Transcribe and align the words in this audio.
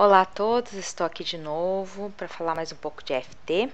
Olá 0.00 0.20
a 0.20 0.24
todos, 0.24 0.74
estou 0.74 1.04
aqui 1.04 1.24
de 1.24 1.36
novo 1.36 2.12
para 2.16 2.28
falar 2.28 2.54
mais 2.54 2.70
um 2.70 2.76
pouco 2.76 3.02
de 3.02 3.12
FT. 3.14 3.68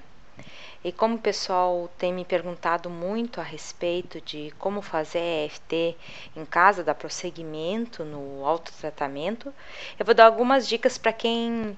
E 0.83 0.91
como 0.91 1.17
o 1.17 1.19
pessoal 1.19 1.87
tem 1.99 2.15
me 2.15 2.25
perguntado 2.25 2.89
muito 2.89 3.43
a 3.43 3.45
respeito 3.45 4.23
de 4.23 4.51
como 4.59 4.81
fazer 4.81 5.45
EFT 5.45 5.95
em 6.35 6.47
casa, 6.47 6.83
dar 6.83 6.95
prosseguimento 6.95 8.07
no 8.07 8.43
autotratamento, 8.47 9.53
eu 9.99 10.07
vou 10.07 10.15
dar 10.15 10.25
algumas 10.25 10.67
dicas 10.67 10.97
para 10.97 11.13
quem 11.13 11.77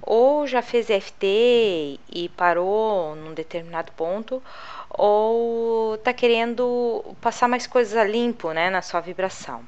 ou 0.00 0.46
já 0.46 0.62
fez 0.62 0.88
EFT 0.88 2.00
e 2.08 2.30
parou 2.34 3.14
num 3.14 3.34
determinado 3.34 3.92
ponto, 3.92 4.42
ou 4.88 5.96
está 5.96 6.14
querendo 6.14 7.14
passar 7.20 7.46
mais 7.46 7.66
coisas 7.66 7.94
a 7.94 8.04
limpo 8.04 8.52
né, 8.52 8.70
na 8.70 8.80
sua 8.80 9.00
vibração. 9.00 9.62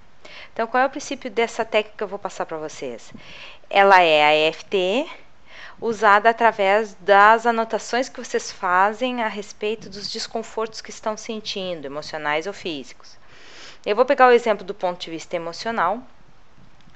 Então, 0.53 0.67
qual 0.67 0.83
é 0.83 0.87
o 0.87 0.91
princípio 0.91 1.31
dessa 1.31 1.65
técnica 1.65 1.97
que 1.99 2.05
eu 2.05 2.09
vou 2.09 2.19
passar 2.19 2.47
para 2.47 2.59
vocês? 2.59 3.13
Ela 3.69 4.01
é 4.01 4.25
a 4.25 4.49
EFT, 4.49 5.11
usada 5.81 6.31
através 6.31 6.95
das 7.01 7.47
anotações 7.47 8.09
que 8.09 8.23
vocês 8.23 8.51
fazem 8.51 9.23
a 9.23 9.29
respeito 9.29 9.89
dos 9.89 10.11
desconfortos 10.11 10.81
que 10.81 10.91
estão 10.91 11.17
sentindo, 11.17 11.87
emocionais 11.87 12.47
ou 12.47 12.53
físicos. 12.53 13.19
Eu 13.85 13.97
vou 13.97 14.05
pegar 14.05 14.29
o 14.29 14.33
exemplo 14.33 14.65
do 14.65 14.75
ponto 14.75 15.01
de 15.01 15.11
vista 15.11 15.37
emocional 15.37 16.03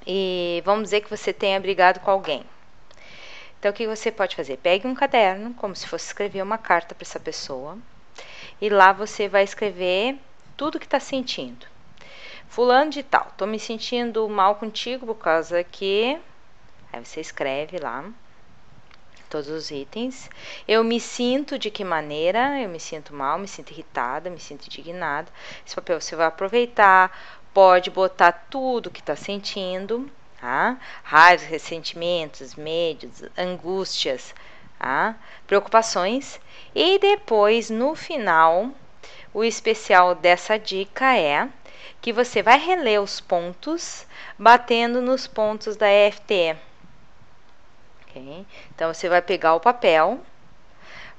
e 0.07 0.61
vamos 0.65 0.85
dizer 0.85 1.01
que 1.01 1.09
você 1.09 1.31
tenha 1.31 1.59
brigado 1.59 1.99
com 1.99 2.09
alguém. 2.09 2.43
Então, 3.59 3.71
o 3.71 3.73
que 3.73 3.85
você 3.85 4.09
pode 4.11 4.35
fazer? 4.35 4.57
Pegue 4.57 4.87
um 4.87 4.95
caderno, 4.95 5.53
como 5.53 5.75
se 5.75 5.85
fosse 5.85 6.07
escrever 6.07 6.41
uma 6.41 6.57
carta 6.57 6.95
para 6.95 7.03
essa 7.03 7.19
pessoa, 7.19 7.77
e 8.61 8.69
lá 8.69 8.93
você 8.93 9.27
vai 9.27 9.43
escrever 9.43 10.17
tudo 10.55 10.79
que 10.79 10.85
está 10.85 10.99
sentindo. 10.99 11.67
Fulano 12.49 12.89
de 12.89 13.03
tal, 13.03 13.31
tô 13.37 13.45
me 13.45 13.59
sentindo 13.59 14.27
mal 14.27 14.55
contigo 14.55 15.05
por 15.05 15.15
causa 15.15 15.63
que. 15.63 16.19
Aí 16.91 17.05
você 17.05 17.21
escreve 17.21 17.77
lá 17.77 18.03
todos 19.29 19.47
os 19.49 19.69
itens. 19.69 20.27
Eu 20.67 20.83
me 20.83 20.99
sinto 20.99 21.59
de 21.59 21.69
que 21.69 21.83
maneira? 21.83 22.59
Eu 22.59 22.67
me 22.67 22.79
sinto 22.79 23.13
mal, 23.13 23.37
me 23.37 23.47
sinto 23.47 23.69
irritada, 23.71 24.31
me 24.31 24.39
sinto 24.39 24.65
indignada. 24.65 25.31
Esse 25.63 25.75
papel 25.75 26.01
você 26.01 26.15
vai 26.15 26.25
aproveitar, 26.25 27.15
pode 27.53 27.91
botar 27.91 28.31
tudo 28.31 28.89
que 28.89 28.99
está 28.99 29.15
sentindo, 29.15 30.09
tá? 30.41 30.79
Raivas, 31.03 31.45
ressentimentos, 31.45 32.55
medos, 32.55 33.23
angústias, 33.37 34.33
tá? 34.79 35.15
preocupações. 35.45 36.41
E 36.73 36.97
depois, 36.97 37.69
no 37.69 37.93
final, 37.93 38.71
o 39.31 39.43
especial 39.43 40.15
dessa 40.15 40.57
dica 40.57 41.15
é 41.15 41.47
que 42.01 42.13
você 42.13 42.41
vai 42.41 42.57
reler 42.57 43.01
os 43.01 43.19
pontos 43.19 44.05
batendo 44.37 45.01
nos 45.01 45.27
pontos 45.27 45.75
da 45.75 45.87
EFT. 45.89 46.55
Okay? 48.03 48.45
Então 48.73 48.93
você 48.93 49.09
vai 49.09 49.21
pegar 49.21 49.53
o 49.53 49.59
papel, 49.59 50.19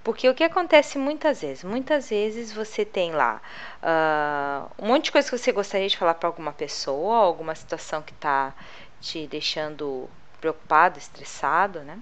porque 0.02 0.28
o 0.28 0.34
que 0.34 0.42
acontece 0.42 0.98
muitas 0.98 1.42
vezes? 1.42 1.62
Muitas 1.62 2.08
vezes 2.08 2.52
você 2.52 2.84
tem 2.84 3.12
lá 3.12 3.40
uh, 3.82 4.70
um 4.82 4.88
monte 4.88 5.04
de 5.04 5.12
coisa 5.12 5.28
que 5.28 5.36
você 5.36 5.52
gostaria 5.52 5.88
de 5.88 5.96
falar 5.96 6.14
para 6.14 6.28
alguma 6.28 6.52
pessoa, 6.52 7.16
alguma 7.16 7.54
situação 7.54 8.02
que 8.02 8.12
está 8.12 8.54
te 9.00 9.26
deixando 9.26 10.08
preocupado, 10.40 10.98
estressado, 10.98 11.80
né? 11.80 11.98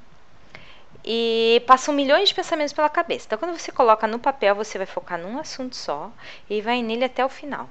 E 1.05 1.62
passam 1.67 1.95
milhões 1.95 2.28
de 2.28 2.34
pensamentos 2.34 2.72
pela 2.72 2.89
cabeça. 2.89 3.27
Então, 3.27 3.39
quando 3.39 3.59
você 3.59 3.72
coloca 3.72 4.06
no 4.06 4.19
papel, 4.19 4.55
você 4.55 4.78
vai 4.78 4.87
focar 4.87 5.19
num 5.19 5.39
assunto 5.39 5.77
só 5.77 6.11
e 6.48 6.61
vai 6.61 6.83
nele 6.83 7.05
até 7.05 7.25
o 7.25 7.28
final. 7.28 7.69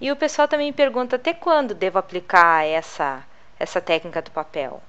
E 0.00 0.10
o 0.10 0.16
pessoal 0.16 0.48
também 0.48 0.68
me 0.68 0.72
pergunta 0.72 1.16
até 1.16 1.32
quando 1.32 1.74
devo 1.74 1.98
aplicar 1.98 2.64
essa, 2.66 3.24
essa 3.58 3.80
técnica 3.80 4.22
do 4.22 4.30
papel? 4.30 4.82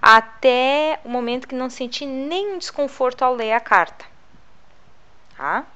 Até 0.00 1.00
o 1.04 1.08
momento 1.08 1.48
que 1.48 1.54
não 1.54 1.70
senti 1.70 2.06
nenhum 2.06 2.58
desconforto 2.58 3.22
ao 3.22 3.34
ler 3.34 3.52
a 3.52 3.60
carta. 3.60 4.04
Tá? 5.36 5.66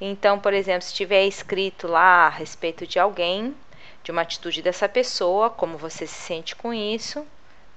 Então, 0.00 0.38
por 0.38 0.52
exemplo, 0.52 0.82
se 0.82 0.94
tiver 0.94 1.24
escrito 1.26 1.88
lá 1.88 2.26
a 2.26 2.28
respeito 2.28 2.86
de 2.86 2.98
alguém, 2.98 3.54
de 4.02 4.10
uma 4.10 4.22
atitude 4.22 4.62
dessa 4.62 4.88
pessoa, 4.88 5.50
como 5.50 5.76
você 5.76 6.06
se 6.06 6.14
sente 6.14 6.54
com 6.54 6.72
isso, 6.72 7.26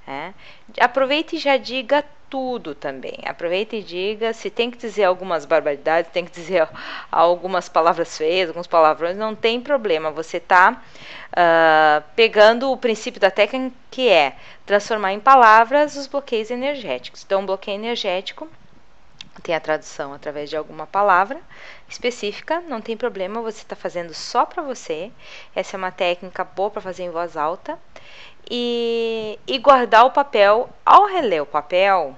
é, 0.07 0.33
aproveite 0.79 1.35
e 1.35 1.39
já 1.39 1.57
diga 1.57 2.03
tudo 2.31 2.73
também. 2.73 3.19
Aproveita 3.25 3.75
e 3.75 3.83
diga. 3.83 4.31
Se 4.31 4.49
tem 4.49 4.71
que 4.71 4.77
dizer 4.77 5.03
algumas 5.03 5.45
barbaridades, 5.45 6.09
tem 6.11 6.23
que 6.25 6.31
dizer 6.31 6.67
algumas 7.11 7.67
palavras 7.67 8.17
feias, 8.17 8.47
alguns 8.47 8.67
palavrões, 8.67 9.17
não 9.17 9.35
tem 9.35 9.59
problema. 9.59 10.09
Você 10.11 10.37
está 10.37 10.71
uh, 10.71 10.77
ah, 11.35 12.03
pegando 12.15 12.71
o 12.71 12.77
princípio 12.77 13.19
da 13.19 13.29
técnica 13.29 13.75
que 13.91 14.07
é 14.07 14.37
transformar 14.65 15.11
em 15.11 15.19
palavras 15.19 15.97
os 15.97 16.07
bloqueios 16.07 16.49
energéticos. 16.49 17.23
Então, 17.23 17.41
um 17.41 17.45
bloqueio 17.45 17.75
energético 17.75 18.47
tem 19.41 19.55
a 19.55 19.59
tradução 19.59 20.13
através 20.13 20.49
de 20.49 20.57
alguma 20.57 20.85
palavra 20.85 21.39
específica, 21.87 22.61
não 22.61 22.81
tem 22.81 22.95
problema, 22.95 23.41
você 23.41 23.61
está 23.61 23.75
fazendo 23.75 24.13
só 24.13 24.45
para 24.45 24.61
você. 24.61 25.11
Essa 25.55 25.75
é 25.75 25.77
uma 25.77 25.91
técnica 25.91 26.43
boa 26.43 26.69
para 26.69 26.81
fazer 26.81 27.03
em 27.03 27.09
voz 27.09 27.35
alta. 27.37 27.79
E, 28.49 29.39
e 29.47 29.57
guardar 29.57 30.05
o 30.05 30.11
papel, 30.11 30.69
ao 30.85 31.05
reler 31.05 31.43
o 31.43 31.45
papel, 31.45 32.15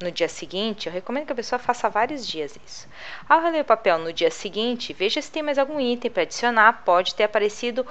no 0.00 0.10
dia 0.10 0.28
seguinte, 0.28 0.86
eu 0.86 0.92
recomendo 0.92 1.26
que 1.26 1.32
a 1.32 1.36
pessoa 1.36 1.58
faça 1.58 1.88
vários 1.88 2.26
dias 2.26 2.58
isso. 2.66 2.88
Ao 3.28 3.40
reler 3.40 3.62
o 3.62 3.66
papel 3.66 3.98
no 3.98 4.12
dia 4.12 4.30
seguinte, 4.30 4.92
veja 4.92 5.20
se 5.20 5.30
tem 5.30 5.42
mais 5.42 5.58
algum 5.58 5.80
item 5.80 6.10
para 6.10 6.22
adicionar. 6.22 6.82
Pode 6.84 7.14
ter 7.14 7.24
aparecido 7.24 7.86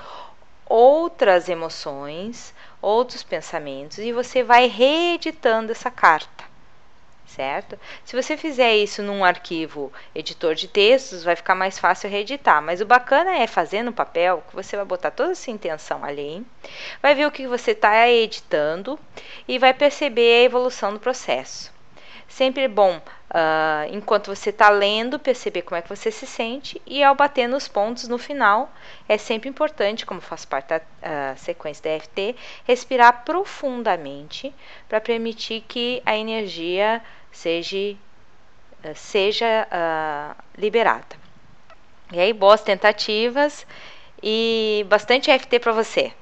outras 0.66 1.50
emoções, 1.50 2.54
outros 2.82 3.24
pensamentos, 3.24 4.00
e 4.00 4.12
você 4.12 4.44
vai 4.44 4.68
reeditando 4.68 5.72
essa 5.72 5.90
carta 5.90 6.47
certo? 7.28 7.78
Se 8.04 8.16
você 8.16 8.36
fizer 8.36 8.76
isso 8.76 9.04
num 9.04 9.24
arquivo 9.24 9.92
editor 10.16 10.56
de 10.56 10.68
textos, 10.68 11.24
vai 11.24 11.36
ficar 11.36 11.54
mais 11.54 11.78
fácil 11.78 12.10
reeditar. 12.10 12.62
Mas 12.62 12.82
o 12.82 12.86
bacana 12.86 13.38
é 13.38 13.46
fazer 13.46 13.84
no 13.84 13.94
papel, 13.94 14.44
que 14.50 14.56
você 14.56 14.76
vai 14.76 14.86
botar 14.86 15.12
toda 15.12 15.34
essa 15.34 15.52
intenção 15.52 16.04
ali, 16.04 16.46
vai 17.02 17.14
ver 17.14 17.28
o 17.28 17.32
que 17.32 17.48
você 17.48 17.72
está 17.72 18.08
editando 18.10 18.98
e 19.48 19.60
vai 19.60 19.74
perceber 19.74 20.42
a 20.42 20.44
evolução 20.44 20.94
do 20.94 21.00
processo. 21.00 21.77
Sempre 22.28 22.64
é 22.64 22.68
bom, 22.68 22.98
uh, 22.98 23.92
enquanto 23.92 24.28
você 24.28 24.50
está 24.50 24.70
lendo, 24.70 25.18
perceber 25.18 25.62
como 25.62 25.78
é 25.78 25.82
que 25.82 25.90
você 25.90 26.12
se 26.12 26.28
sente 26.28 26.82
e 26.86 27.02
ao 27.04 27.16
bater 27.16 27.48
nos 27.48 27.68
pontos 27.68 28.08
no 28.08 28.18
final, 28.18 28.72
é 29.08 29.18
sempre 29.18 29.50
importante, 29.50 30.06
como 30.06 30.20
faz 30.20 30.44
parte 30.44 30.68
da 30.68 30.78
uh, 30.78 31.38
sequência 31.38 31.84
da 31.84 31.96
EFT, 31.96 32.36
respirar 32.66 33.24
profundamente 33.24 34.54
para 34.90 35.00
permitir 35.00 35.64
que 35.68 36.02
a 36.06 36.18
energia 36.18 37.02
seja, 37.32 37.96
uh, 38.84 38.94
seja 38.94 39.68
liberada. 40.58 41.16
E 42.12 42.20
aí, 42.20 42.34
boas 42.34 42.62
tentativas 42.62 43.66
e 44.22 44.86
bastante 44.90 45.30
EFT 45.30 45.60
para 45.60 45.74
você. 45.74 46.14